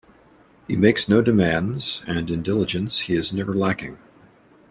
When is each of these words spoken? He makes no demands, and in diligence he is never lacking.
He 0.67 0.75
makes 0.75 1.07
no 1.07 1.21
demands, 1.21 2.01
and 2.07 2.27
in 2.31 2.41
diligence 2.41 3.01
he 3.01 3.13
is 3.13 3.31
never 3.31 3.53
lacking. 3.53 3.99